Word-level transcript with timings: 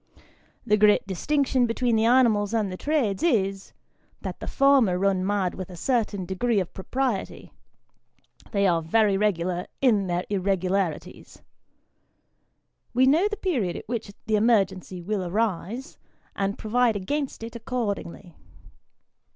The 0.65 0.77
great 0.77 1.05
distinction 1.05 1.67
between 1.67 1.95
the 1.95 2.05
animals 2.05 2.55
and 2.55 2.71
the 2.71 2.75
trades, 2.75 3.21
is, 3.21 3.71
that 4.21 4.39
the 4.39 4.47
former 4.47 4.97
run 4.97 5.23
mad 5.23 5.53
with 5.53 5.69
a 5.69 5.75
certain 5.75 6.25
degree 6.25 6.59
of 6.59 6.73
propriety 6.73 7.51
they 8.49 8.65
are 8.65 8.81
very 8.81 9.15
regular 9.15 9.67
in 9.79 10.07
their 10.07 10.23
irregu 10.27 10.71
larities. 10.71 11.41
We 12.95 13.05
know 13.05 13.27
the 13.27 13.37
period 13.37 13.75
at 13.75 13.87
which 13.87 14.09
the 14.25 14.37
emergency 14.37 15.03
will 15.03 15.23
arise, 15.23 15.99
and 16.35 16.57
provide 16.57 16.95
against 16.95 17.43
it 17.43 17.55
accordingly. 17.55 18.35